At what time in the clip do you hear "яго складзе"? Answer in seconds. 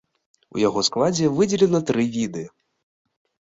0.67-1.29